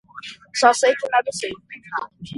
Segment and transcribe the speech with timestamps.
[0.59, 1.53] Só sei que nada sei.